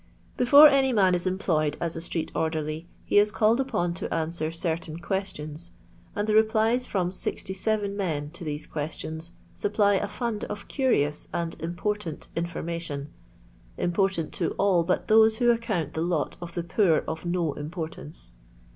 Before 0.35 0.67
any 0.67 0.91
man 0.93 1.13
is 1.13 1.27
employed 1.27 1.77
as 1.79 1.95
a 1.95 2.01
street 2.01 2.31
orderly, 2.33 2.87
he 3.05 3.19
is 3.19 3.31
called 3.31 3.59
upon 3.59 3.93
to 3.93 4.11
answer 4.11 4.49
certain 4.49 4.97
questions, 4.97 5.73
and 6.15 6.27
the 6.27 6.33
replies 6.33 6.87
from 6.87 7.09
87 7.11 7.95
men 7.95 8.31
to 8.31 8.43
these 8.43 8.65
questions 8.65 9.33
supply 9.53 9.93
a 9.93 10.07
fund 10.07 10.43
of 10.45 10.67
curious 10.67 11.27
and 11.31 11.53
important 11.61 12.29
information— 12.35 13.13
^im 13.77 13.93
portant 13.93 14.31
to 14.33 14.55
all 14.57 14.83
but 14.83 15.07
those 15.07 15.37
who 15.37 15.51
account 15.51 15.93
the 15.93 16.01
lot 16.01 16.35
of 16.41 16.55
the 16.55 16.65
r»r 16.79 17.01
of 17.07 17.27
no 17.27 17.53
importance. 17.53 18.31